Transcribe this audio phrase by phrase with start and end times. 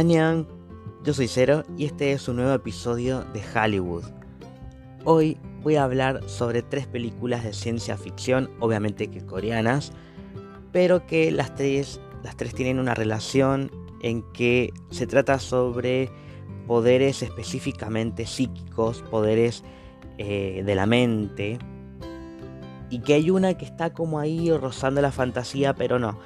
[0.00, 4.04] Yo soy Cero y este es un nuevo episodio de Hollywood.
[5.04, 9.92] Hoy voy a hablar sobre tres películas de ciencia ficción, obviamente que coreanas,
[10.72, 13.70] pero que las tres, las tres tienen una relación
[14.02, 16.08] en que se trata sobre
[16.66, 19.64] poderes específicamente psíquicos, poderes
[20.16, 21.58] eh, de la mente,
[22.88, 26.18] y que hay una que está como ahí rozando la fantasía, pero no.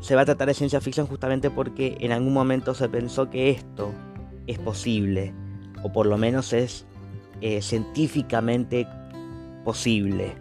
[0.00, 3.50] Se va a tratar de ciencia ficción justamente porque en algún momento se pensó que
[3.50, 3.92] esto
[4.46, 5.34] es posible,
[5.82, 6.86] o por lo menos es
[7.40, 8.86] eh, científicamente
[9.64, 10.34] posible.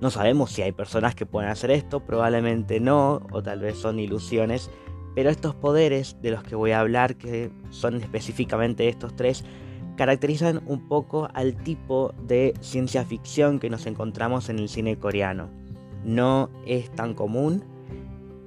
[0.00, 3.98] No sabemos si hay personas que pueden hacer esto, probablemente no, o tal vez son
[3.98, 4.70] ilusiones,
[5.14, 9.44] pero estos poderes de los que voy a hablar, que son específicamente estos tres,
[9.96, 15.48] caracterizan un poco al tipo de ciencia ficción que nos encontramos en el cine coreano.
[16.04, 17.64] No es tan común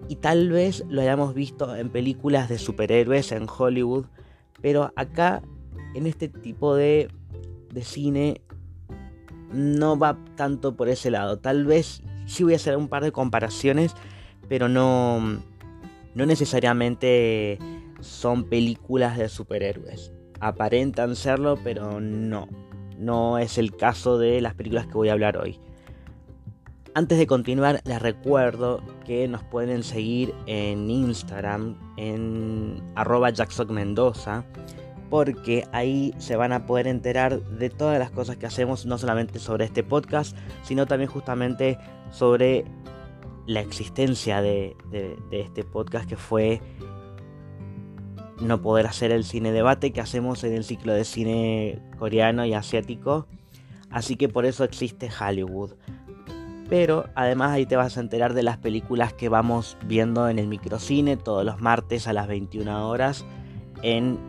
[0.10, 4.08] y tal vez lo hayamos visto en películas de superhéroes en Hollywood,
[4.62, 5.42] pero acá
[5.96, 7.10] en este tipo de,
[7.72, 8.42] de cine
[9.54, 11.40] no va tanto por ese lado.
[11.40, 13.96] Tal vez sí voy a hacer un par de comparaciones,
[14.50, 15.40] pero no,
[16.14, 17.58] no necesariamente
[18.02, 22.48] son películas de superhéroes aparentan serlo, pero no.
[22.98, 25.60] No es el caso de las películas que voy a hablar hoy.
[26.96, 33.32] Antes de continuar, les recuerdo que nos pueden seguir en Instagram, en arroba
[35.10, 39.40] porque ahí se van a poder enterar de todas las cosas que hacemos, no solamente
[39.40, 41.78] sobre este podcast, sino también justamente
[42.12, 42.66] sobre
[43.46, 44.76] la existencia de
[45.32, 46.62] este podcast que fue
[48.42, 52.54] no poder hacer el cine debate que hacemos en el ciclo de cine coreano y
[52.54, 53.28] asiático.
[53.90, 55.72] Así que por eso existe Hollywood.
[56.70, 60.48] Pero además ahí te vas a enterar de las películas que vamos viendo en el
[60.48, 63.26] microcine todos los martes a las 21 horas
[63.82, 64.20] en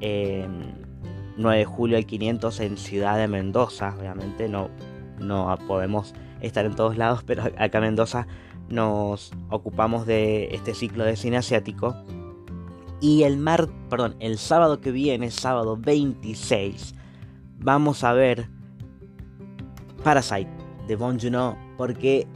[0.00, 3.96] 9 de julio al 500 en Ciudad de Mendoza.
[3.98, 4.70] Obviamente no,
[5.18, 8.28] no podemos estar en todos lados, pero acá en Mendoza
[8.68, 11.96] nos ocupamos de este ciclo de cine asiático
[13.00, 16.94] y el mar, perdón, el sábado que viene, sábado 26,
[17.58, 18.48] vamos a ver
[20.02, 20.57] Parasite
[20.88, 22.26] de Bon Joon-ho porque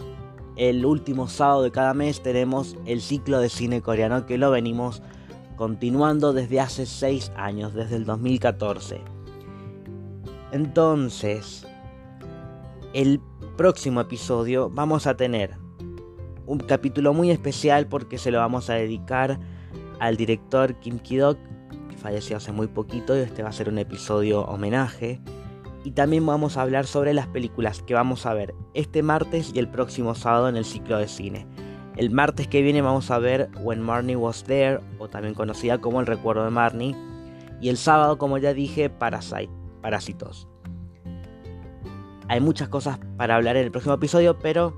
[0.57, 5.03] el último sábado de cada mes tenemos el ciclo de cine coreano que lo venimos
[5.57, 9.01] continuando desde hace 6 años, desde el 2014.
[10.53, 11.67] Entonces,
[12.93, 13.21] el
[13.57, 15.57] próximo episodio vamos a tener
[16.47, 19.39] un capítulo muy especial porque se lo vamos a dedicar
[20.01, 21.39] al director Kim Ki-dok,
[21.89, 25.21] que falleció hace muy poquito y este va a ser un episodio homenaje.
[25.85, 29.59] Y también vamos a hablar sobre las películas que vamos a ver este martes y
[29.59, 31.47] el próximo sábado en el ciclo de cine.
[31.97, 36.01] El martes que viene vamos a ver When Marnie Was There, o también conocida como
[36.01, 36.97] El Recuerdo de Marnie.
[37.61, 39.51] Y el sábado, como ya dije, Parasite,
[39.83, 40.49] Parásitos.
[42.29, 44.75] Hay muchas cosas para hablar en el próximo episodio, pero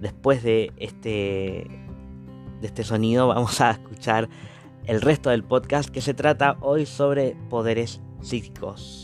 [0.00, 1.66] después de este
[2.60, 4.28] de este sonido vamos a escuchar
[4.86, 9.03] el resto del podcast que se trata hoy sobre poderes psíquicos.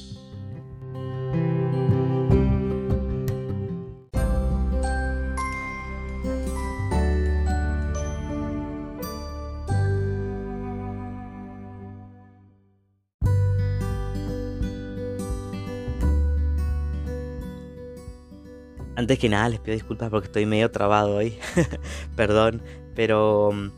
[19.01, 21.33] Antes que nada les pido disculpas porque estoy medio trabado hoy.
[22.17, 22.61] Perdón,
[22.95, 23.71] pero mm,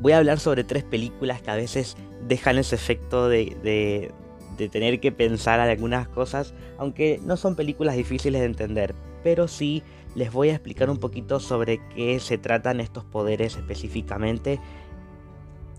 [0.00, 1.96] voy a hablar sobre tres películas que a veces
[2.26, 4.10] dejan ese efecto de,
[4.72, 9.84] tener que pensar algunas cosas, aunque no son películas difíciles de entender, pero sí
[10.16, 14.58] les voy a explicar un poquito sobre qué se tratan estos poderes específicamente.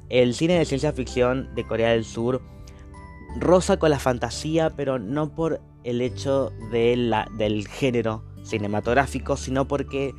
[0.07, 2.41] El cine de ciencia ficción de Corea del Sur
[3.37, 9.67] roza con la fantasía, pero no por el hecho de la, del género cinematográfico, sino
[9.67, 10.13] porque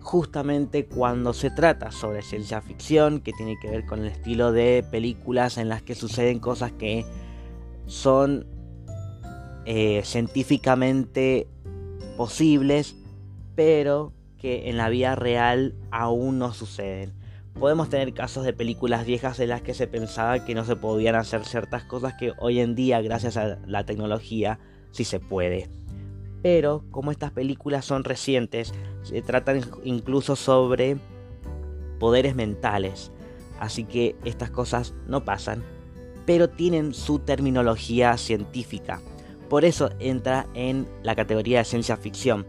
[0.00, 4.84] justamente cuando se trata sobre ciencia ficción, que tiene que ver con el estilo de
[4.90, 7.04] películas en las que suceden cosas que
[7.86, 8.46] son
[9.64, 11.48] eh, científicamente
[12.16, 12.96] posibles,
[13.54, 17.14] pero que en la vida real aún no suceden.
[17.58, 21.14] Podemos tener casos de películas viejas en las que se pensaba que no se podían
[21.14, 24.58] hacer ciertas cosas que hoy en día, gracias a la tecnología,
[24.90, 25.70] sí se puede
[26.44, 30.98] pero como estas películas son recientes, se tratan incluso sobre
[31.98, 33.10] poderes mentales.
[33.58, 35.64] Así que estas cosas no pasan,
[36.26, 39.00] pero tienen su terminología científica.
[39.48, 42.44] Por eso entra en la categoría de ciencia ficción.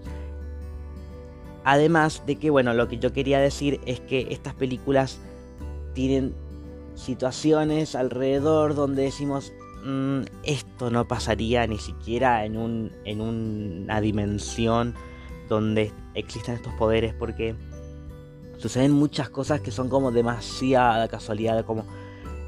[1.63, 5.19] Además de que, bueno, lo que yo quería decir es que estas películas
[5.93, 6.35] tienen
[6.95, 9.53] situaciones alrededor donde decimos,
[9.85, 14.95] mm, esto no pasaría ni siquiera en, un, en una dimensión
[15.47, 17.55] donde existan estos poderes, porque
[18.57, 21.85] suceden muchas cosas que son como demasiada casualidad, como,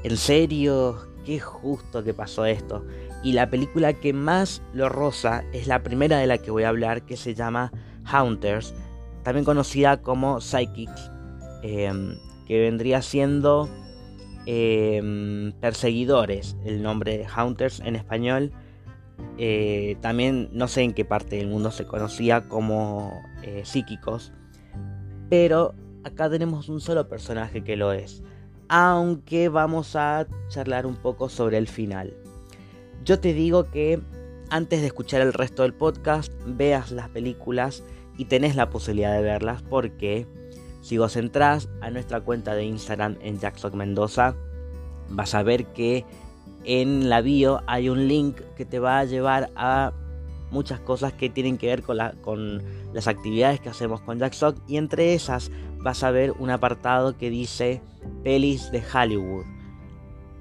[0.02, 0.98] ¿en serio?
[1.24, 2.84] Qué justo que pasó esto.
[3.22, 6.68] Y la película que más lo roza es la primera de la que voy a
[6.68, 7.72] hablar, que se llama
[8.04, 8.74] Haunters,
[9.22, 11.10] también conocida como Psychics,
[11.62, 13.68] em, que vendría siendo
[14.46, 18.52] em, Perseguidores, el nombre de Haunters en español.
[19.36, 23.12] Eh, también no sé en qué parte del mundo se conocía como
[23.42, 24.32] eh, psíquicos,
[25.28, 25.74] pero
[26.04, 28.22] acá tenemos un solo personaje que lo es,
[28.68, 32.16] aunque vamos a charlar un poco sobre el final.
[33.04, 34.00] Yo te digo que
[34.50, 37.82] antes de escuchar el resto del podcast, veas las películas
[38.16, 40.26] y tenés la posibilidad de verlas porque
[40.88, 44.34] si vos entrás a nuestra cuenta de Instagram en Jackson Mendoza,
[45.10, 46.06] vas a ver que
[46.64, 49.92] en la bio hay un link que te va a llevar a
[50.50, 52.62] muchas cosas que tienen que ver con, con
[52.94, 57.28] las actividades que hacemos con Jackson y entre esas vas a ver un apartado que
[57.28, 57.82] dice
[58.24, 59.44] pelis de Hollywood.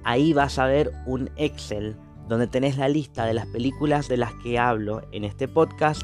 [0.05, 1.97] Ahí vas a ver un Excel
[2.29, 6.03] donde tenés la lista de las películas de las que hablo en este podcast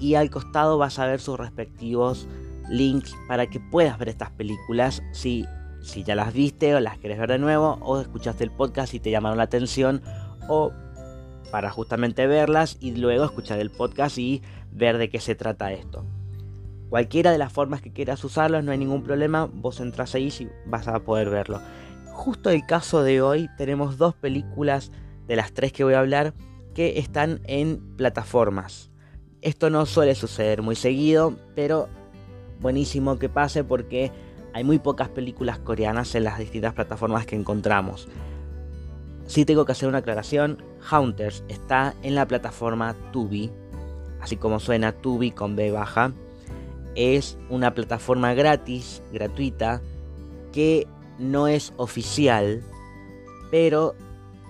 [0.00, 2.26] y al costado vas a ver sus respectivos
[2.68, 5.46] links para que puedas ver estas películas si,
[5.82, 9.00] si ya las viste o las querés ver de nuevo o escuchaste el podcast y
[9.00, 10.02] te llamaron la atención
[10.48, 10.72] o
[11.50, 16.04] para justamente verlas y luego escuchar el podcast y ver de qué se trata esto.
[16.88, 20.48] Cualquiera de las formas que quieras usarlo, no hay ningún problema, vos entras ahí y
[20.66, 21.60] vas a poder verlo.
[22.12, 24.92] Justo el caso de hoy tenemos dos películas
[25.26, 26.34] de las tres que voy a hablar
[26.74, 28.90] que están en plataformas.
[29.40, 31.88] Esto no suele suceder muy seguido, pero
[32.64, 34.10] buenísimo que pase porque
[34.54, 38.08] hay muy pocas películas coreanas en las distintas plataformas que encontramos.
[39.26, 43.50] Si tengo que hacer una aclaración, Haunters está en la plataforma Tubi,
[44.20, 46.12] así como suena Tubi con B baja.
[46.94, 49.82] Es una plataforma gratis, gratuita,
[50.50, 50.86] que
[51.18, 52.62] no es oficial,
[53.50, 53.94] pero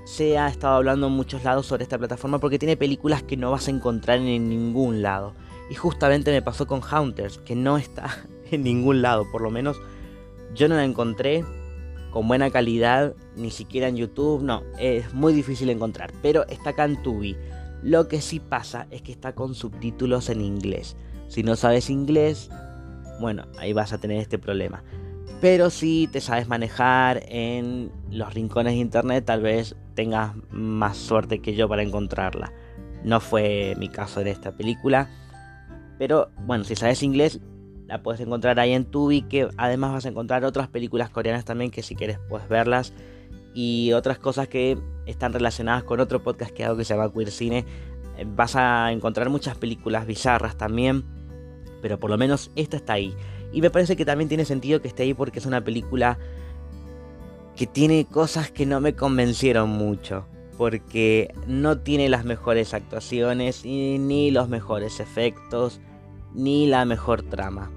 [0.05, 3.51] se ha estado hablando en muchos lados sobre esta plataforma porque tiene películas que no
[3.51, 5.35] vas a encontrar en ningún lado.
[5.71, 9.81] Y justamente me pasó con Hunters, que no está en ningún lado, por lo menos
[10.55, 11.45] yo no la encontré
[12.11, 16.85] con buena calidad, ni siquiera en YouTube, no, es muy difícil encontrar, pero está acá
[16.85, 17.37] en Tubi.
[17.83, 20.97] Lo que sí pasa es que está con subtítulos en inglés.
[21.27, 22.51] Si no sabes inglés,
[23.21, 24.85] bueno, ahí vas a tener este problema.
[25.41, 31.43] Pero si te sabes manejar en los rincones de internet, tal vez tengas más suerte
[31.43, 32.53] que yo para encontrarla.
[33.03, 35.11] No fue mi caso en esta película.
[35.99, 37.41] Pero bueno, si sabes inglés,
[37.87, 41.71] la puedes encontrar ahí en Tubi, que además vas a encontrar otras películas coreanas también
[41.71, 42.93] que si quieres puedes verlas.
[43.55, 47.31] Y otras cosas que están relacionadas con otro podcast que hago que se llama Queer
[47.31, 47.65] Cine.
[48.17, 51.05] Eh, vas a encontrar muchas películas bizarras también.
[51.81, 53.15] Pero por lo menos esta está ahí.
[53.53, 56.19] Y me parece que también tiene sentido que esté ahí porque es una película
[57.55, 60.27] que tiene cosas que no me convencieron mucho.
[60.57, 65.81] Porque no tiene las mejores actuaciones, ni los mejores efectos,
[66.35, 67.71] ni la mejor trama.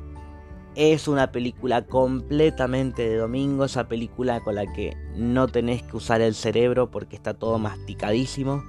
[0.76, 6.22] Es una película completamente de domingo, esa película con la que no tenés que usar
[6.22, 8.64] el cerebro porque está todo masticadísimo.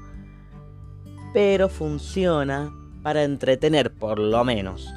[1.35, 2.73] Pero funciona
[3.03, 4.88] para entretener por lo menos.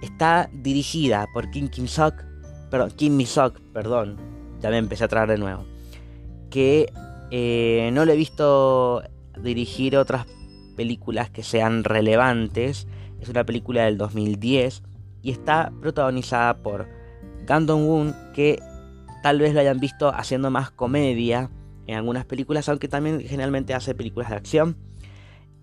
[0.00, 2.14] Está dirigida por Kim Kim Sok,
[2.70, 4.16] perdón, Kim Mi Sok, perdón,
[4.60, 5.66] ya me empecé a traer de nuevo.
[6.50, 6.90] Que
[7.30, 9.02] eh, no le he visto
[9.42, 10.26] dirigir otras
[10.76, 12.86] películas que sean relevantes.
[13.20, 14.82] Es una película del 2010
[15.22, 16.88] y está protagonizada por
[17.46, 18.60] Gandon Woon, que
[19.22, 21.50] tal vez lo hayan visto haciendo más comedia
[21.86, 24.76] en algunas películas, aunque también generalmente hace películas de acción.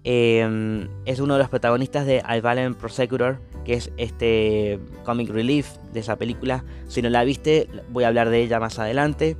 [0.03, 5.77] Em, es uno de los protagonistas de I Valiant Prosecutor, que es este comic relief
[5.91, 6.63] de esa película.
[6.87, 9.35] Si no la viste, voy a hablar de ella más adelante.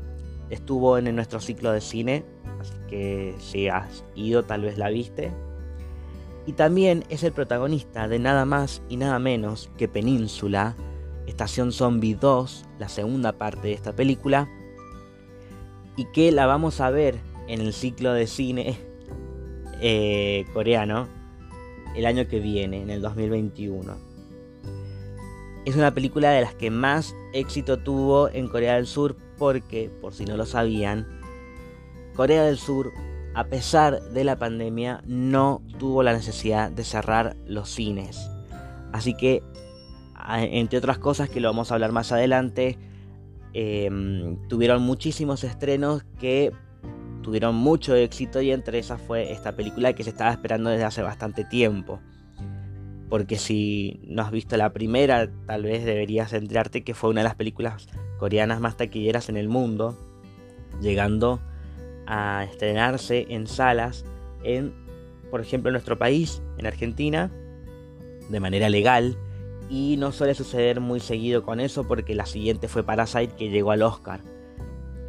[0.49, 2.25] Estuvo en nuestro ciclo de cine,
[2.59, 5.31] así que si has ido tal vez la viste.
[6.45, 10.75] Y también es el protagonista de nada más y nada menos que Península,
[11.25, 14.49] Estación Zombie 2, la segunda parte de esta película,
[15.97, 18.77] y que la vamos a ver en el ciclo de cine
[19.81, 21.09] eh, coreano
[21.95, 23.97] el año que viene, en el 2021.
[25.65, 30.13] Es una película de las que más éxito tuvo en Corea del Sur porque, por
[30.13, 31.07] si no lo sabían,
[32.15, 32.91] Corea del Sur,
[33.35, 38.29] a pesar de la pandemia, no tuvo la necesidad de cerrar los cines.
[38.91, 39.43] Así que,
[40.27, 42.77] entre otras cosas que lo vamos a hablar más adelante,
[43.53, 46.51] em, tuvieron muchísimos estrenos que
[47.21, 51.01] tuvieron mucho éxito y entre esas fue esta película que se estaba esperando desde hace
[51.01, 51.99] bastante tiempo.
[53.09, 57.25] Porque si no has visto la primera, tal vez deberías enterarte que fue una de
[57.25, 59.95] las películas coreanas más taquilleras en el mundo,
[60.81, 61.39] llegando
[62.05, 64.05] a estrenarse en salas
[64.43, 64.73] en,
[65.29, 67.31] por ejemplo, en nuestro país, en Argentina,
[68.29, 69.17] de manera legal.
[69.69, 73.71] Y no suele suceder muy seguido con eso porque la siguiente fue Parasite que llegó
[73.71, 74.21] al Oscar.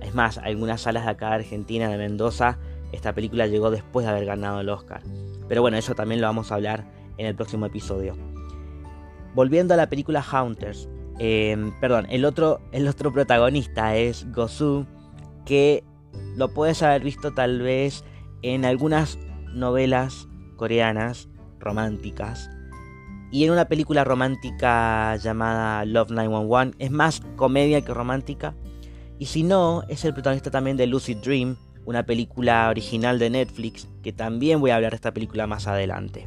[0.00, 2.58] Es más, algunas salas de acá de Argentina, de Mendoza,
[2.92, 5.02] esta película llegó después de haber ganado el Oscar.
[5.48, 6.84] Pero bueno, eso también lo vamos a hablar
[7.18, 8.16] en el próximo episodio.
[9.34, 10.88] Volviendo a la película Haunters.
[11.18, 14.86] Em, perdón, el otro, el otro protagonista es Gosu,
[15.44, 15.82] que
[16.36, 18.04] lo puedes haber visto tal vez
[18.42, 19.18] en algunas
[19.52, 22.48] novelas coreanas románticas
[23.30, 26.76] y en una película romántica llamada Love 911.
[26.78, 28.54] Es más comedia que romántica.
[29.18, 33.88] Y si no, es el protagonista también de Lucid Dream, una película original de Netflix,
[34.02, 36.26] que también voy a hablar de esta película más adelante.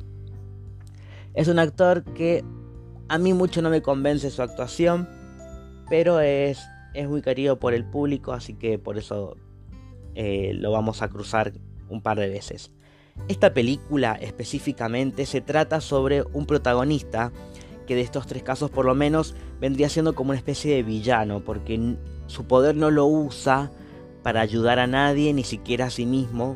[1.34, 2.44] Es un actor que
[3.12, 5.10] a mí mucho no me convence su actuación,
[5.90, 9.36] pero es, es muy querido por el público, así que por eso
[10.16, 11.52] eh, lo vamos a cruzar
[11.90, 12.72] un par de veces.
[13.28, 17.34] Esta película específicamente se trata sobre un protagonista
[17.86, 21.42] que de estos tres casos por lo menos vendría siendo como una especie de villano,
[21.42, 23.72] porque su poder no lo usa
[24.24, 26.56] para ayudar a nadie, ni siquiera a sí mismo,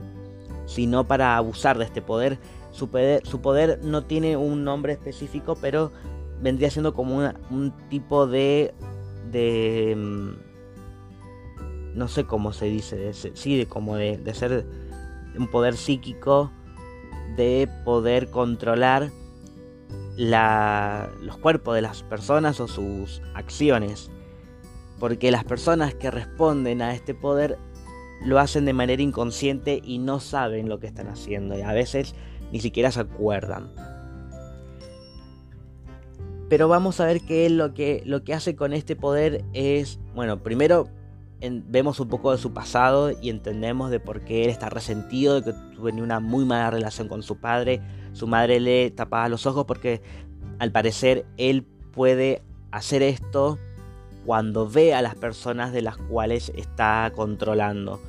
[0.67, 2.39] sino para abusar de este poder.
[2.71, 5.91] Su poder, no tiene un nombre específico, pero
[6.41, 7.17] vendría siendo como
[7.49, 8.73] un tipo de...
[9.31, 10.45] de mm,
[11.97, 14.65] no sé cómo se dice, de, sí, de como de, de ser
[15.37, 16.51] un poder psíquico
[17.35, 19.11] de poder controlar
[20.17, 24.09] los cuerpos de las personas o sus acciones.
[24.99, 27.57] Porque las personas que responden a este poder
[28.23, 32.15] lo hacen de manera inconsciente y no saben lo que están haciendo y a veces
[32.51, 33.73] ni siquiera se acuerdan.
[36.49, 40.43] Pero vamos a ver que lo que, lo que hace con este poder es, bueno,
[40.43, 40.87] primero
[41.41, 45.51] vemos un poco de su pasado y entendemos de por qué él está resentido, de
[45.51, 47.81] que tenía una muy mala relación con su padre.
[48.13, 50.01] Su madre le tapaba los ojos porque
[50.59, 53.57] al parecer él puede hacer esto
[54.25, 57.99] cuando ve a las personas de las cuales está controlando.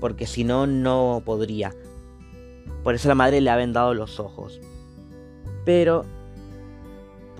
[0.00, 1.74] Porque si no, no podría.
[2.82, 4.60] Por eso la madre le ha vendado los ojos.
[5.64, 6.04] Pero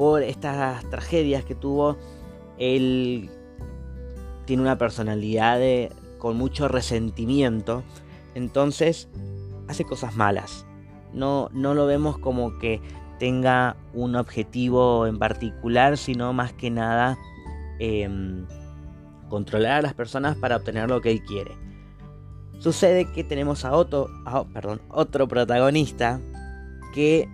[0.01, 1.99] por estas tragedias que tuvo,
[2.57, 3.29] él
[4.47, 5.61] tiene una personalidad
[6.17, 7.83] con mucho resentimiento,
[8.35, 9.11] entonces
[9.69, 10.65] hace cosas malas.
[11.13, 12.81] No, no lo vemos como que
[13.19, 17.19] tenga un objetivo en particular, sino más que nada
[17.79, 18.47] em,
[19.29, 21.51] controlar a las personas para obtener lo que él quiere.
[22.59, 24.07] Sucede que tenemos a otro,
[24.55, 26.23] perdón, otro protagonista
[26.95, 27.29] que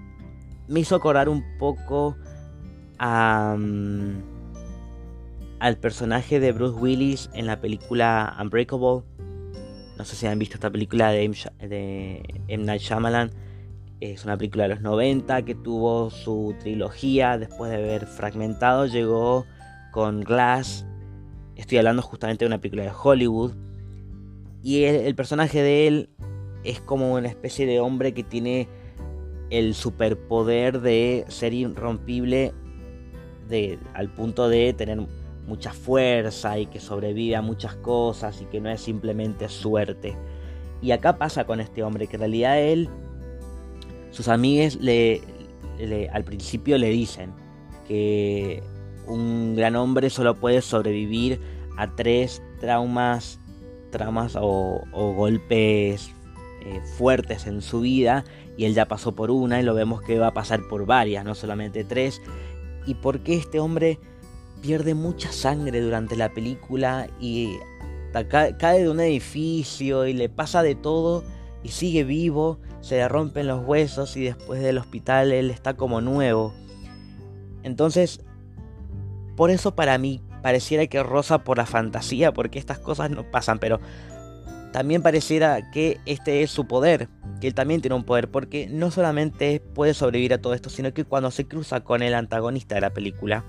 [0.66, 2.16] me hizo acordar un poco
[2.99, 3.57] a...
[5.59, 9.03] Al personaje de Bruce Willis en la película Unbreakable.
[9.97, 11.25] No sé si han visto esta película de
[12.49, 12.65] M.
[12.65, 13.31] Night Shyamalan.
[14.00, 18.85] Es una película de los 90 que tuvo su trilogía después de haber fragmentado.
[18.85, 19.47] Llegó
[19.93, 20.87] con Glass.
[21.55, 23.55] Estoy hablando justamente de una película de Hollywood.
[24.62, 26.11] Y el, personaje de él
[26.65, 28.69] es como una especie de hombre que tiene
[29.49, 32.53] el superpoder de ser irrompible
[33.95, 34.99] al punto de tener
[35.47, 40.17] mucha fuerza y que sobrevive a muchas cosas y que no es simplemente suerte.
[40.83, 42.88] Y acá pasa con este hombre, que en realidad él,
[44.11, 45.23] sus amigues le,
[46.12, 47.33] al principio le dicen
[47.87, 48.62] que
[49.07, 51.41] un gran hombre solo puede sobrevivir
[51.76, 53.38] a tres traumas,
[53.91, 56.11] traumas o, golpes
[56.62, 58.25] eh, fuertes en su vida
[58.57, 61.25] y él ya pasó por una y lo vemos que va a pasar por varias,
[61.25, 62.21] no solamente tres.
[62.87, 63.99] ¿Y por qué este hombre
[64.62, 67.57] pierde mucha sangre durante la película y
[68.59, 71.25] cae de un edificio y le pasa de todo
[71.62, 76.00] y sigue vivo, se le rompen los huesos y después del hospital él está como
[76.00, 76.55] nuevo.
[77.62, 78.21] Entonces,
[79.37, 83.59] por eso para mí pareciera que rosa por la fantasía, porque estas cosas no pasan,
[83.59, 83.81] pero
[84.76, 87.09] también pareciera que este es su poder,
[87.40, 90.92] que él también tiene un poder, porque no solamente puede sobrevivir a todo esto, sino
[90.92, 93.42] que cuando se cruza con el antagonista de la película,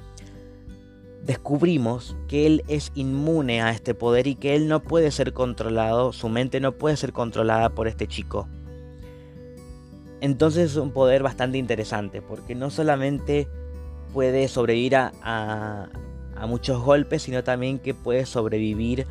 [1.26, 6.14] descubrimos que él es inmune a este poder y que él no puede ser controlado,
[6.14, 8.48] su mente no puede ser controlada por este chico.
[10.22, 13.50] Entonces es un poder bastante interesante porque no solamente
[14.14, 15.12] puede sobrevivir a,
[16.38, 19.06] a muchos golpes, sino también que puede sobrevivir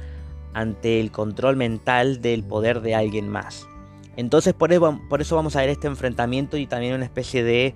[0.57, 3.69] ante el control mental del poder de alguien más.
[4.17, 7.75] Entonces por eso, vamos a ver este enfrentamiento y también una especie de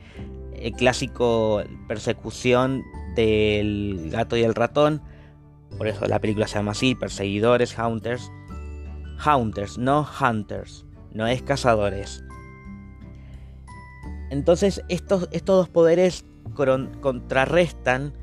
[0.54, 2.82] eh, clásico persecución
[3.14, 5.02] del gato y el ratón.
[5.76, 8.32] Por eso la película se llama así, perseguidores, hunters.
[9.26, 12.24] Hunters, no hunters, no es cazadores.
[14.30, 16.24] Entonces estos, estos dos poderes
[17.02, 18.14] contrarrestan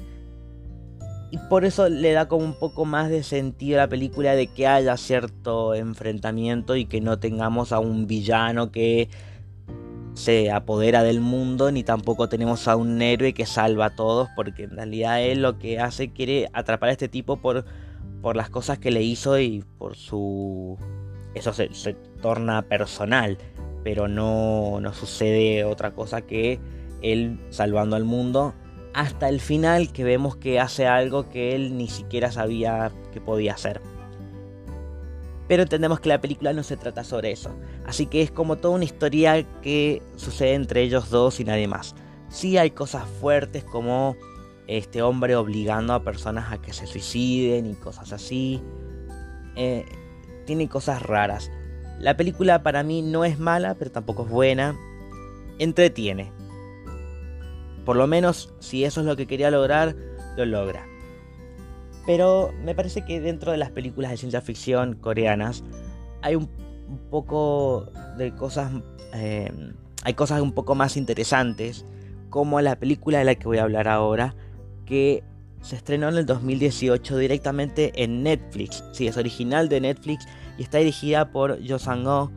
[1.30, 4.48] y por eso le da como un poco más de sentido a la película de
[4.48, 9.10] que haya cierto enfrentamiento y que no tengamos a un villano que
[10.14, 14.64] se apodera del mundo, ni tampoco tenemos a un héroe que salva a todos, porque
[14.64, 17.66] en realidad él lo que hace quiere atrapar a este tipo por,
[18.22, 20.78] por las cosas que le hizo y por su...
[21.36, 23.38] Eso se, se torna personal,
[23.84, 26.60] pero no, no sucede otra cosa que
[27.04, 28.56] él salvando al mundo
[28.94, 33.54] hasta el final que vemos que hace algo que él ni siquiera sabía que podía
[33.54, 33.82] hacer.
[35.48, 38.76] Pero entendemos que la película no se trata sobre eso, así que es como toda
[38.76, 41.96] una historia que sucede entre ellos dos y nadie más.
[42.30, 44.18] Sí hay cosas fuertes como
[44.68, 48.62] este hombre obligando a personas a que se suiciden y cosas así.
[49.56, 49.86] Eh,
[50.46, 51.50] tiene cosas raras.
[52.00, 54.78] La película para mí no es mala, pero tampoco es buena.
[55.58, 56.32] Entretiene.
[57.88, 59.96] Por lo menos, si eso es lo que quería lograr,
[60.36, 60.86] lo logra.
[62.06, 65.64] Pero me parece que dentro de las películas de ciencia ficción coreanas
[66.22, 66.50] hay un,
[67.10, 68.74] poco de cosas.
[69.14, 69.50] Eh,
[70.04, 71.86] hay cosas un poco más interesantes,
[72.30, 74.36] como la película de la que voy a hablar ahora,
[74.86, 75.24] que
[75.62, 78.84] se estrenó en el 2018 directamente en Netflix.
[78.92, 82.34] Sí, es original de Netflix y está dirigida por Yo Sang-ho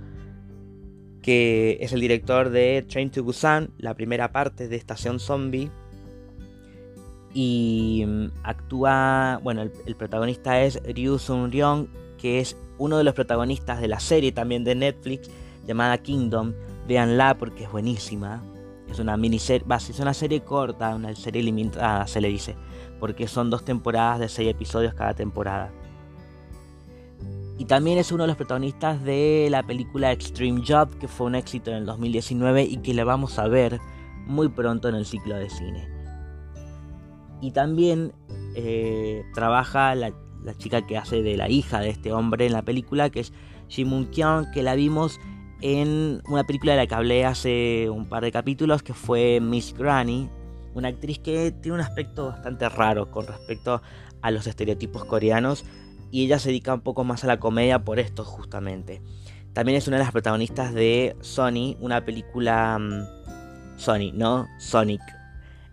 [1.23, 5.71] que es el director de Train to Busan, la primera parte de Estación Zombie.
[7.33, 13.15] Y mm, actúa, bueno, el, protagonista es Ryu Sun Ryong, que es uno de los
[13.15, 15.31] protagonistas de la serie también de Netflix
[15.67, 16.55] llamada Kingdom.
[16.89, 18.43] Véanla porque es buenísima.
[18.91, 22.57] Es una miniserie, es una serie corta, una serie limitada se le dice,
[22.99, 25.71] porque son dos temporadas de seis episodios cada temporada.
[27.61, 31.35] Y también es uno de los protagonistas de la película Extreme Job, que fue un
[31.35, 33.81] éxito en el 2019 y que la vamos a ver
[34.25, 35.87] muy pronto en el ciclo de cine.
[37.42, 38.14] Y también
[38.55, 40.11] eh, trabaja la,
[40.57, 43.35] chica que hace de la hija de este hombre en la película, que es
[43.68, 45.20] Jimun Kyung, que la vimos
[45.61, 49.75] en una película de la que hablé hace un par de capítulos, que fue Miss
[49.75, 50.31] Granny,
[50.73, 53.83] una actriz que tiene un aspecto bastante raro con respecto
[54.23, 55.66] a los estereotipos coreanos
[56.11, 59.03] y ella se dedica un poco más a la comedia por esto justamente.
[59.53, 62.79] También es una de las protagonistas de Sony, una película...
[62.79, 63.20] Mm,
[63.81, 65.01] Sony, no Sonic.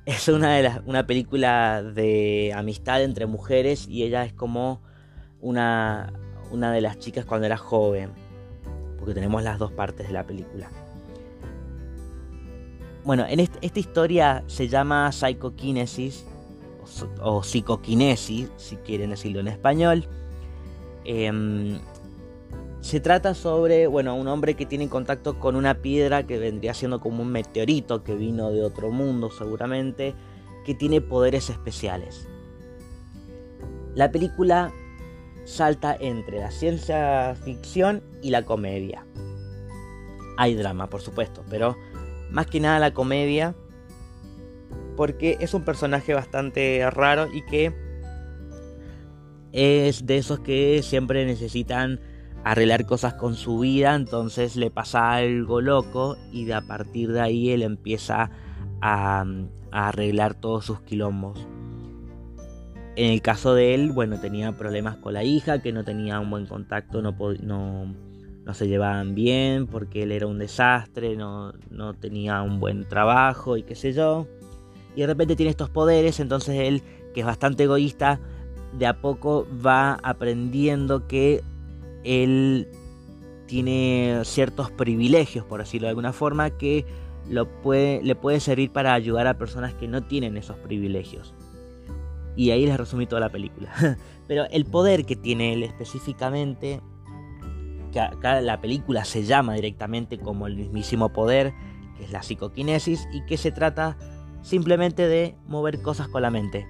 [0.06, 4.82] Es una, de las, una película de amistad entre mujeres y ella es como
[5.42, 6.14] una,
[6.50, 8.12] una de las chicas cuando era joven.
[8.98, 10.70] Porque tenemos las dos partes de la película.
[13.04, 16.26] Bueno, en esta historia se llama Psychokinesis
[17.22, 20.08] o, o psicoquinesis, si quieren decirlo en español.
[21.08, 21.80] Em,
[22.82, 27.00] se trata sobre, bueno, un hombre que tiene contacto con una piedra que vendría siendo
[27.00, 30.14] como un meteorito que vino de otro mundo seguramente,
[30.66, 32.28] que tiene poderes especiales.
[33.96, 34.74] La película
[35.46, 39.06] salta entre la ciencia ficción y la comedia.
[40.38, 41.78] Hay drama, por supuesto, pero
[42.30, 43.56] más que nada la comedia,
[44.98, 47.74] porque es un personaje bastante raro y que
[49.58, 52.00] es de esos que siempre necesitan
[52.44, 57.22] arreglar cosas con su vida, entonces le pasa algo loco y de a partir de
[57.22, 58.30] ahí él empieza
[58.82, 59.26] a,
[59.72, 61.48] arreglar todos sus quilombos.
[62.96, 66.30] En el caso de él, bueno, tenía problemas con la hija, que no tenía un
[66.30, 67.96] buen contacto, no, no,
[68.46, 73.58] no se llevaban bien porque él era un desastre, no, no tenía un buen trabajo
[73.58, 74.28] y qué sé yo.
[74.96, 78.20] Y de repente tiene estos poderes, entonces él, que es bastante egoísta,
[78.74, 81.44] de a poco va aprendiendo que
[82.04, 82.68] él
[83.48, 86.86] tiene ciertos privilegios, por decirlo de alguna forma, que
[87.30, 87.46] le
[88.16, 91.34] puede servir para ayudar a personas que no tienen esos privilegios.
[92.36, 93.72] Y ahí les resumí toda la película.
[94.28, 96.82] Pero el poder que tiene él específicamente,
[97.92, 101.54] que acá la película se llama directamente como el mismísimo poder,
[101.98, 103.98] que es la psicoquinesis, y que se trata
[104.44, 106.68] simplemente de mover cosas con la mente.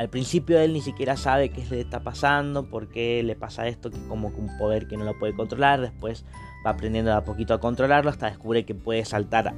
[0.00, 3.90] Al principio él ni siquiera sabe qué le está pasando, por qué le pasa esto,
[3.90, 5.82] que como un poder que no lo puede controlar.
[5.82, 6.24] Después
[6.66, 9.52] va aprendiendo de a poquito a controlarlo hasta descubre que puede saltar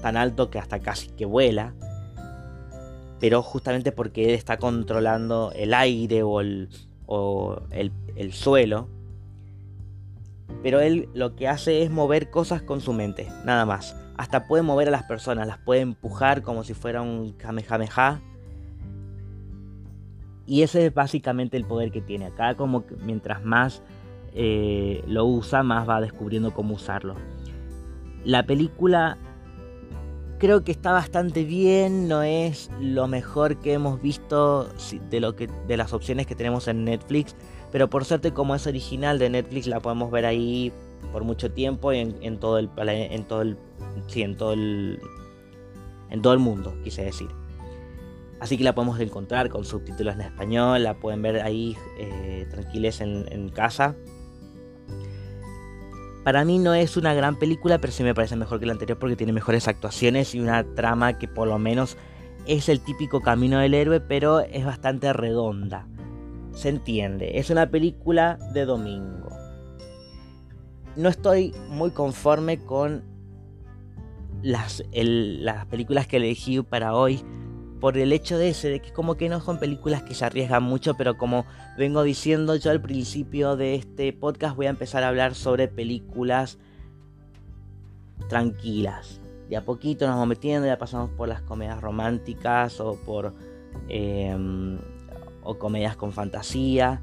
[0.00, 1.74] tan alto que hasta casi que vuela.
[3.20, 6.70] pero justamente porque él está controlando el aire o el,
[8.16, 8.88] el suelo.
[10.62, 13.94] Pero él lo que hace es mover cosas con su mente, nada más.
[14.16, 18.22] Hasta puede mover a las personas, las puede empujar como si fuera un Kamehameha.
[20.46, 22.26] Y ese es básicamente el poder que tiene.
[22.26, 23.82] Acá como que mientras más
[24.34, 27.14] eh, lo usa, más va descubriendo cómo usarlo.
[28.24, 29.18] La película
[30.42, 34.68] creo que está bastante bien, no es lo mejor que hemos visto
[35.08, 37.36] de, lo de las opciones que tenemos en Netflix,
[37.70, 40.72] pero por suerte como es original de Netflix la podemos ver ahí
[41.12, 43.56] por mucho tiempo en, en todo el en todo el
[44.08, 45.00] sí, en todo el
[46.10, 47.28] en todo el mundo, quise decir.
[48.42, 53.00] Así que la podemos encontrar con subtítulos en español, la pueden ver ahí eh, tranquiles
[53.00, 53.94] en, casa.
[56.24, 58.98] Para mí no es una gran película, pero sí me parece mejor que la anterior
[58.98, 61.96] porque tiene mejores actuaciones y una trama que por lo menos
[62.44, 65.86] es el típico camino del héroe, pero es bastante redonda.
[66.52, 69.28] Se entiende, es una película de domingo.
[70.96, 73.04] No estoy muy conforme con
[74.42, 74.82] las
[75.70, 77.24] películas que elegí para hoy
[77.82, 80.62] por el hecho de ese, de que como que no son películas que se arriesgan
[80.62, 85.08] mucho, pero como vengo diciendo yo al principio de este podcast, voy a empezar a
[85.08, 86.58] hablar sobre películas
[88.28, 89.18] tranquilas.
[89.48, 93.34] De a poquito nos vamos metiendo, ya pasamos por las comedias románticas o por
[93.88, 94.78] em,
[95.42, 97.02] o comedias con fantasía.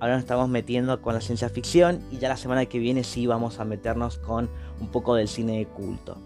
[0.00, 3.28] Ahora nos estamos metiendo con la ciencia ficción y ya la semana que viene sí
[3.28, 6.18] vamos a meternos con un poco del cine de culto.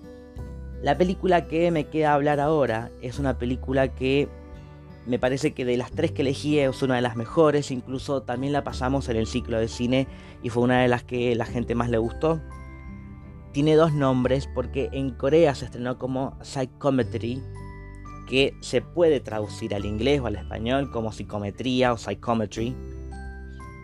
[0.82, 4.28] La película que me queda hablar ahora es una película que
[5.06, 8.52] me parece que de las tres que elegí es una de las mejores, incluso también
[8.52, 10.08] la pasamos en el ciclo de cine
[10.42, 12.40] y fue una de las que la gente más le gustó.
[13.52, 17.40] Tiene dos nombres porque en Corea se estrenó como Psychometry,
[18.28, 22.74] que se puede traducir al inglés o al español como psicometría o psychometry,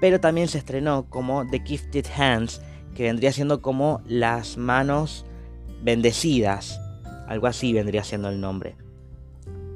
[0.00, 2.60] pero también se estrenó como The Gifted Hands,
[2.94, 5.24] que vendría siendo como las manos
[5.82, 6.81] bendecidas
[7.26, 8.76] algo así vendría siendo el nombre.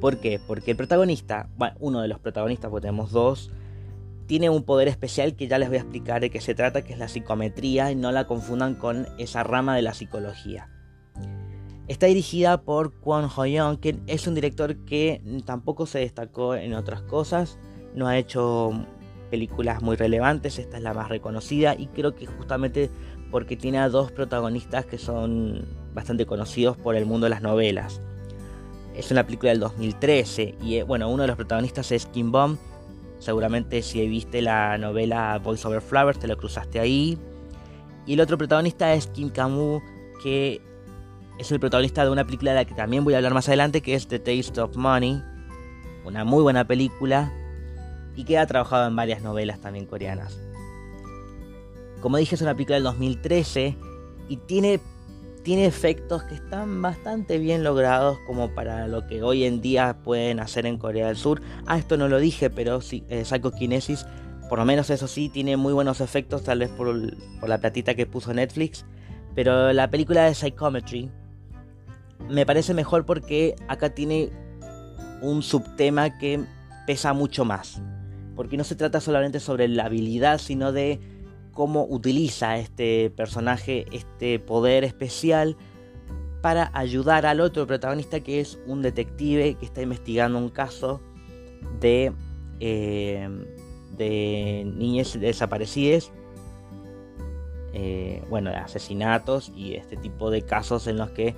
[0.00, 0.40] ¿Por qué?
[0.46, 3.50] Porque el protagonista, bueno, uno de los protagonistas, porque tenemos dos,
[4.26, 6.92] tiene un poder especial que ya les voy a explicar de qué se trata, que
[6.92, 10.68] es la psicometría, y no la confundan con esa rama de la psicología.
[11.88, 17.02] Está dirigida por Kwon Ho-young, que es un director que tampoco se destacó en otras
[17.02, 17.58] cosas,
[17.94, 18.72] no ha hecho
[19.30, 22.90] películas muy relevantes, esta es la más reconocida y creo que justamente
[23.30, 28.00] porque tiene a dos protagonistas que son bastante conocidos por el mundo de las novelas.
[28.94, 32.56] Es una película del 2013 y eh, bueno, uno de los protagonistas es Kim Bom.
[33.18, 37.18] Seguramente si viste la novela Voice Over Flowers te lo cruzaste ahí.
[38.06, 39.80] Y el otro protagonista es Kim Kamu,
[40.22, 40.60] que
[41.38, 43.82] es el protagonista de una película de la que también voy a hablar más adelante,
[43.82, 45.22] que es The Taste of Money.
[46.04, 47.32] Una muy buena película
[48.14, 50.38] y que ha trabajado en varias novelas también coreanas.
[52.00, 53.76] Como dije, es una película del 2013
[54.28, 54.80] y tiene
[55.46, 60.40] tiene efectos que están bastante bien logrados como para lo que hoy en día pueden
[60.40, 61.40] hacer en Corea del Sur.
[61.66, 64.06] Ah, esto no lo dije, pero sí, eh, Psychokinesis,
[64.48, 66.96] por lo menos eso sí, tiene muy buenos efectos, tal vez por,
[67.38, 68.84] por la platita que puso Netflix.
[69.36, 71.12] Pero la película de Psychometry
[72.28, 74.30] me parece mejor porque acá tiene
[75.22, 76.44] un subtema que
[76.88, 77.80] pesa mucho más.
[78.34, 80.98] Porque no se trata solamente sobre la habilidad, sino de
[81.56, 85.56] cómo utiliza este personaje este poder especial
[86.42, 91.00] para ayudar al otro protagonista que es un detective que está investigando un caso
[91.80, 92.12] de,
[92.60, 93.28] eh,
[93.96, 96.12] de niñas desaparecidas,
[97.72, 101.34] eh, bueno, de asesinatos y este tipo de casos en los que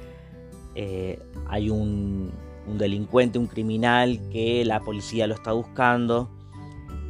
[0.75, 2.33] eh, hay un,
[2.67, 6.29] un delincuente, un criminal que la policía lo está buscando.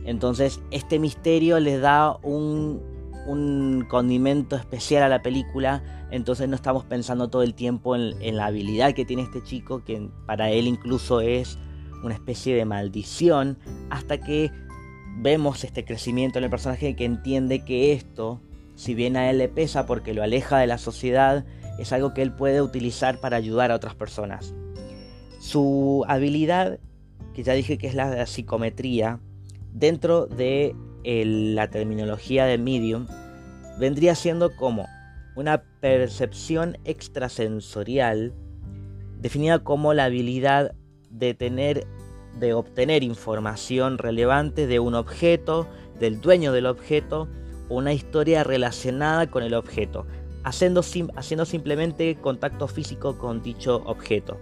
[0.04, 6.84] Entonces este misterio le da un, un condimento especial a la película, entonces no estamos
[6.84, 11.20] pensando todo el tiempo en, la habilidad que tiene este chico, que para él incluso
[11.20, 11.58] es
[12.02, 13.58] una especie de maldición,
[13.90, 14.50] hasta que
[15.16, 18.40] vemos este crecimiento en el personaje que entiende que esto,
[18.76, 21.44] si bien a él le pesa porque lo aleja de la sociedad,
[21.78, 24.54] es algo que él puede utilizar para ayudar a otras personas.
[25.40, 26.78] Su habilidad,
[27.34, 29.20] que ya dije que es la de la psicometría,
[29.72, 30.74] dentro de
[31.24, 33.06] la terminología de medium
[33.78, 34.86] vendría siendo como
[35.36, 38.34] una percepción extrasensorial
[39.18, 40.74] definida como la habilidad
[41.10, 41.86] de tener
[42.38, 45.66] de obtener información relevante de un objeto,
[45.98, 47.26] del dueño del objeto
[47.68, 50.06] o una historia relacionada con el objeto,
[50.44, 50.82] haciendo,
[51.16, 54.38] haciendo simplemente contacto físico con dicho objeto.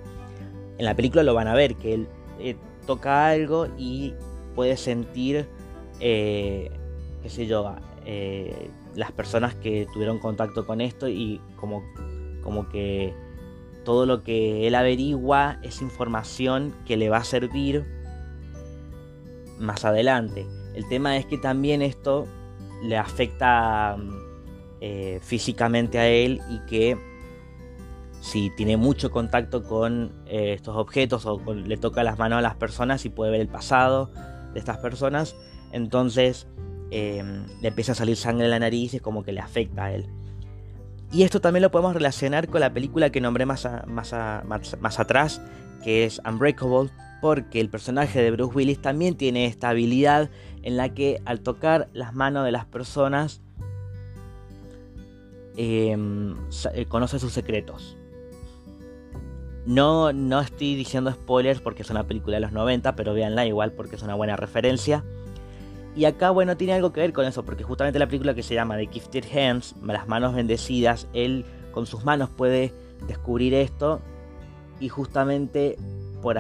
[0.79, 4.13] En la película lo van a ver que él eh, toca algo y
[4.55, 5.49] puede sentir,
[6.01, 6.71] eh,
[7.23, 11.83] qué sé yo, eh, las personas que tuvieron contacto con esto y como,
[12.43, 13.15] como que
[13.85, 17.85] todo lo que él averigua es información que le va a servir
[19.59, 20.47] más adelante.
[20.75, 22.27] El tema es que también esto
[22.83, 23.97] le afecta
[24.81, 26.99] eh, físicamente a él y que
[28.21, 32.57] si tiene mucho contacto con eh, estos objetos o le toca las manos a las
[32.57, 34.11] personas y puede ver el pasado
[34.53, 35.37] de estas personas,
[35.73, 36.47] entonces
[36.91, 39.85] em, le empieza a salir sangre en la nariz y es como que le afecta
[39.85, 40.07] a él.
[41.13, 43.65] Y esto también lo podemos relacionar con la película que nombré más,
[44.99, 45.41] atrás,
[45.83, 50.31] que es Unbreakable, porque el personaje de Bruce Willis también tiene esta habilidad
[50.63, 53.41] en la que al tocar las manos de las personas
[55.57, 56.35] em,
[56.75, 57.97] eh, conoce sus secretos.
[59.65, 63.73] No, no estoy diciendo spoilers porque es una película de los 90, pero véanla igual
[63.73, 65.05] porque es una buena referencia.
[65.97, 68.55] Y acá, bueno, tiene algo que ver con eso, porque justamente la película que se
[68.55, 72.75] llama The Gifted Hands, las manos bendecidas, él con sus manos puede
[73.09, 74.01] descubrir esto
[74.79, 75.77] y justamente
[76.21, 76.37] por,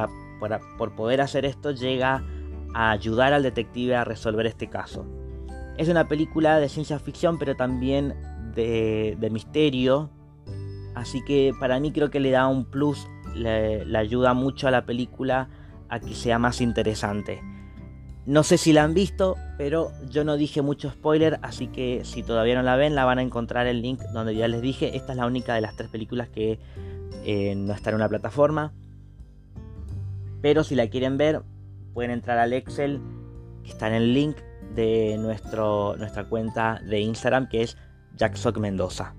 [0.76, 2.22] por, poder hacer esto llega
[2.74, 5.06] a ayudar al detective a resolver este caso.
[5.78, 8.14] Es una película de ciencia ficción, pero también
[8.54, 10.10] de, de misterio,
[10.94, 14.86] así que para mí creo que le da un plus le, ayuda mucho a la
[14.86, 15.48] película
[15.88, 17.40] a que sea más interesante.
[18.26, 22.24] No sé si la han visto, pero yo no dije mucho spoiler, así que si
[22.24, 24.96] todavía no la ven, la van a encontrar el link donde ya les dije.
[24.96, 26.58] Esta es la única de las tres películas que
[27.24, 28.72] eh, no está en una plataforma.
[30.42, 31.42] Pero si la quieren ver,
[31.94, 33.00] pueden entrar al Excel,
[33.62, 34.36] que está en el link
[34.74, 37.76] de nuestro, nuestra cuenta de Instagram, que es
[38.16, 39.14] Jacksock Mendoza.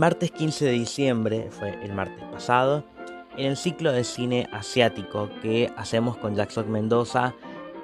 [0.00, 2.84] Martes 15 de diciembre, fue el martes pasado,
[3.36, 7.34] en el ciclo de cine asiático que hacemos con Jackson Mendoza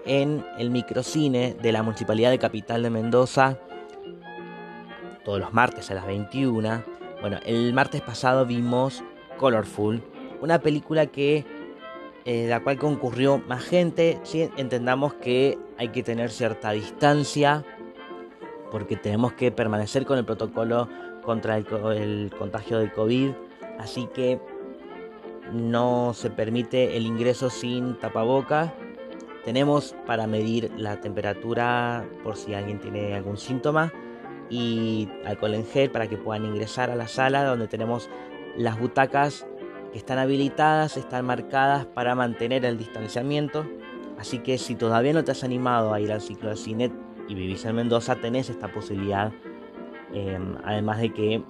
[0.07, 3.59] en el microcine de la Municipalidad de Capital de Mendoza,
[5.26, 6.83] todos los martes a las 21.
[7.20, 9.05] Bueno, el martes pasado vimos
[9.37, 10.02] Colorful,
[10.40, 11.44] una película que
[12.24, 14.18] eh, la cual concurrió más gente.
[14.22, 17.62] Sí, entendamos que hay que tener cierta distancia
[18.70, 20.88] porque tenemos que permanecer con el protocolo
[21.26, 23.32] contra el, contagio del COVID,
[23.78, 24.40] así que
[25.52, 28.72] no se permite el ingreso sin tapaboca.
[29.44, 33.92] Tenemos para medir la temperatura por si alguien tiene algún síntoma
[34.48, 38.08] y alcohol en gel para que puedan ingresar a la sala donde tenemos
[38.56, 39.46] las butacas
[39.92, 43.66] que están habilitadas, están marcadas para mantener el distanciamiento.
[44.18, 46.92] Así que si todavía no te has animado a ir al ciclo de cine
[47.28, 49.32] y vivís en Mendoza, tenés esta posibilidad
[50.12, 51.42] Em, además de que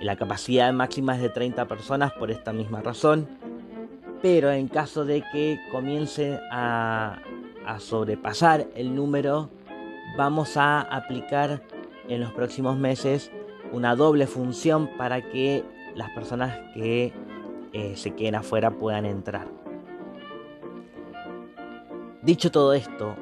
[0.00, 3.28] la capacidad máxima es de 30 personas por esta misma razón.
[4.22, 7.18] Pero en caso de que comience a,
[7.66, 9.50] a sobrepasar el número,
[10.16, 11.62] vamos a aplicar
[12.08, 13.30] en los próximos meses
[13.72, 17.12] una doble función para que las personas que
[17.72, 19.48] eh, se queden afuera puedan entrar.
[22.22, 23.16] Dicho todo esto,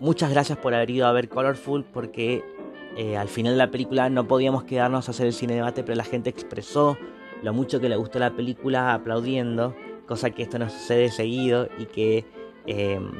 [0.00, 2.44] muchas gracias por haber ido a ver Colorful porque
[2.96, 5.96] eh, al final de la película no podíamos quedarnos a hacer el cine debate, pero
[5.96, 6.98] la gente expresó
[7.42, 9.74] lo mucho que le gustó la película aplaudiendo,
[10.06, 12.24] cosa que esto no sucede seguido y que
[12.66, 13.10] em,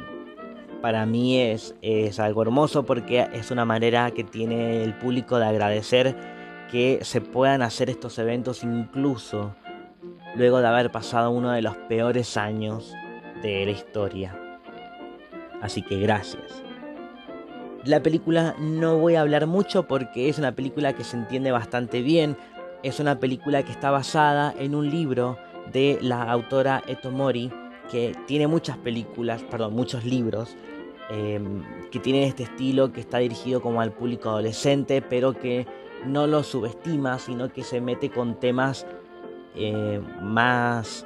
[0.81, 5.45] para mí es, es algo hermoso porque es una manera que tiene el público de
[5.45, 6.15] agradecer
[6.71, 9.55] que se puedan hacer estos eventos incluso
[10.35, 12.93] luego de haber pasado uno de los peores años
[13.41, 14.37] de la historia.
[15.61, 16.68] Así que gracias.
[17.85, 22.01] La película no voy a hablar mucho porque es una película que se entiende bastante
[22.01, 22.35] bien.
[22.83, 25.37] Es una película que está basada en un libro
[25.71, 27.51] de la autora Eto Mori,
[27.89, 30.57] que tiene muchas películas, perdón, muchos libros,
[31.09, 35.65] em, que tienen este estilo que está dirigido como al público adolescente, pero que
[36.05, 38.85] no lo subestima, sino que se mete con temas
[39.55, 41.05] eh, más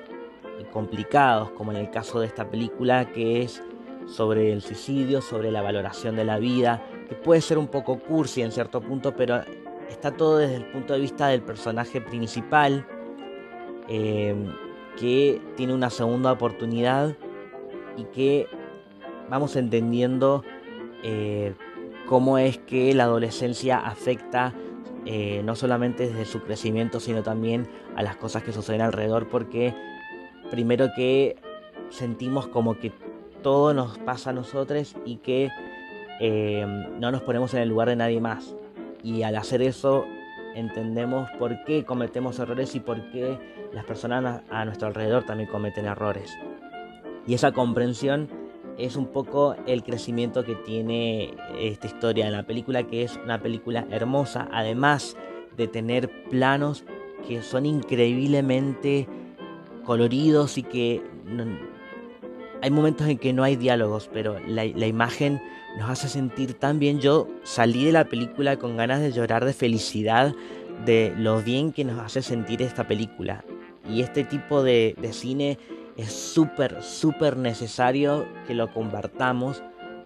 [0.71, 3.63] complicados, como en el caso de esta película, que es
[4.05, 8.41] sobre el suicidio, sobre la valoración de la vida, que puede ser un poco cursi
[8.41, 9.41] en cierto punto, pero
[9.89, 12.85] está todo desde el punto de vista del personaje principal,
[13.87, 14.35] eh,
[14.97, 17.15] que tiene una segunda oportunidad
[17.97, 18.47] y que
[19.29, 20.43] vamos entendiendo
[21.03, 21.53] eh,
[22.07, 24.53] cómo es que la adolescencia afecta
[25.05, 29.75] eh, no solamente desde su crecimiento, sino también a las cosas que suceden alrededor, porque
[30.49, 31.35] primero que
[31.89, 32.91] sentimos como que
[33.43, 35.51] todo nos pasa a nosotros y que
[36.19, 36.65] eh,
[36.99, 38.55] no nos ponemos en el lugar de nadie más.
[39.03, 40.05] Y al hacer eso
[40.55, 43.37] entendemos por qué cometemos errores y por qué
[43.71, 46.35] las personas a nuestro alrededor también cometen errores.
[47.27, 48.29] Y esa comprensión
[48.77, 53.41] es un poco el crecimiento que tiene esta historia en la película, que es una
[53.41, 55.15] película hermosa, además
[55.55, 56.83] de tener planos
[57.27, 59.07] que son increíblemente
[59.85, 61.01] coloridos y que
[62.63, 65.41] hay momentos en que no hay diálogos, pero la, imagen
[65.77, 67.01] nos hace sentir tan bien.
[67.01, 70.33] Yo salí de la película con ganas de llorar de felicidad
[70.85, 73.43] de lo bien que nos hace sentir esta película.
[73.89, 75.59] Y este tipo de, de cine
[75.97, 79.61] es súper, súper necesario que lo compartamos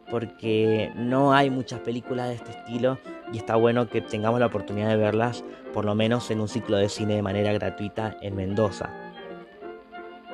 [0.09, 2.97] porque no hay muchas películas de este estilo
[3.31, 5.43] y está bueno que tengamos la oportunidad de verlas
[5.75, 8.89] por lo menos en un ciclo de cine de manera gratuita en Mendoza.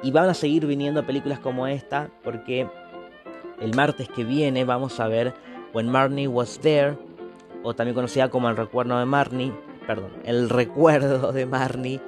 [0.03, 2.67] Y van a seguir viniendo películas como esta porque
[3.59, 5.33] el martes que viene vamos a ver
[5.73, 6.97] When Marnie Was There
[7.63, 9.53] o también conocida como El Recuerdo de Marnie,
[9.87, 12.01] perdón, El Recuerdo de Marnie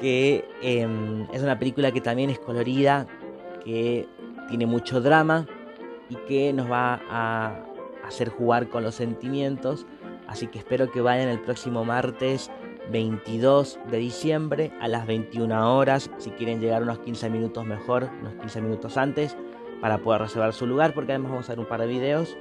[0.00, 3.06] que em, es una película que también es colorida,
[3.64, 4.06] que
[4.48, 5.46] tiene mucho drama
[6.08, 7.64] y que nos va a
[8.04, 9.86] hacer jugar con los sentimientos.
[10.26, 12.50] Así que espero que vayan el próximo martes
[12.90, 16.10] 22 de diciembre a las 21 horas.
[16.18, 19.36] Si quieren llegar unos 15 minutos mejor, unos 15 minutos antes,
[19.80, 22.36] para poder reservar su lugar, porque además vamos a hacer un par de videos.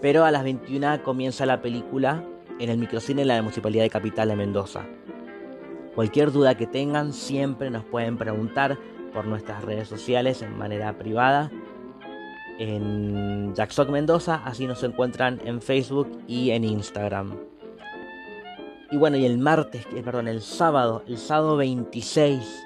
[0.00, 2.24] Pero a las 21 comienza la película
[2.58, 4.86] en el microcine de la Municipalidad de Capital de Mendoza.
[5.94, 8.78] Cualquier duda que tengan siempre nos pueden preguntar
[9.12, 11.50] por nuestras redes sociales en manera privada.
[12.58, 17.53] En Jacksock Mendoza, así nos encuentran en Facebook y en Instagram.
[18.94, 22.64] Y bueno, y el martes, eh, perdón, el sábado, el sábado 26,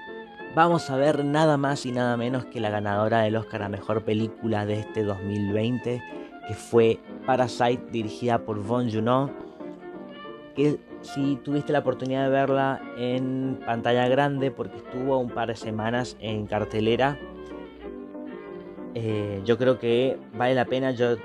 [0.54, 4.04] vamos a ver nada más y nada menos que la ganadora del Oscar a Mejor
[4.04, 6.02] Película de este 2020,
[6.46, 9.30] que fue Parasite, dirigida por Von Juno,
[10.54, 15.56] que si tuviste la oportunidad de verla en pantalla grande porque estuvo un par de
[15.56, 17.18] semanas en cartelera.
[18.94, 20.90] Eh, yo creo que vale la pena.
[20.90, 21.16] Yo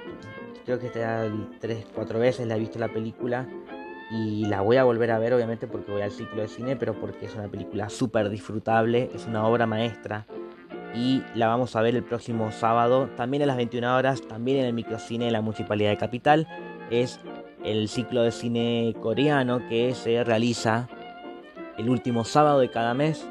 [0.64, 3.50] creo que está tres, cuatro veces la he visto la película
[4.14, 6.94] y la voy a volver a ver obviamente porque voy al ciclo de cine, pero
[6.94, 10.28] porque es una película súper disfrutable, es una obra maestra
[10.94, 14.66] y la vamos a ver el próximo sábado, también a las 21 horas, también en
[14.66, 16.48] el microcine de la Municipalidad de Capital.
[16.92, 17.20] Es
[17.64, 20.88] el ciclo de cine coreano que se realiza
[21.80, 23.28] el último sábado de cada mes.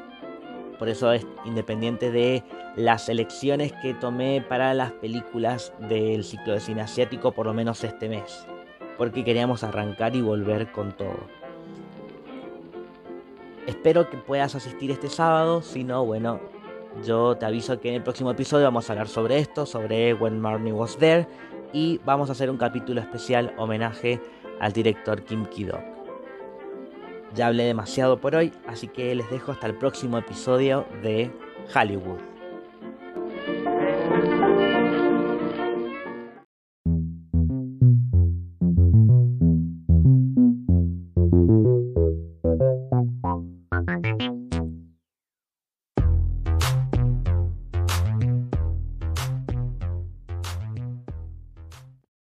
[0.77, 2.43] Por eso es independiente de
[2.75, 7.85] las elecciones que tomé para las películas del ciclo de cine asiático, por lo menos
[7.85, 8.45] este mes.
[8.97, 11.27] Porque queríamos arrancar y volver con todo.
[13.67, 16.39] Espero que puedas asistir este sábado, si no, bueno,
[17.05, 20.39] yo te aviso que en el próximo episodio vamos a hablar sobre esto, sobre When
[20.39, 21.27] Marnie Was There
[21.71, 24.21] y vamos a hacer un capítulo especial homenaje
[24.59, 25.81] al director Kim Ki-dok.
[27.33, 31.31] Ya hablé demasiado por hoy, así que les dejo hasta el próximo episodio de
[31.73, 32.32] Hollywood.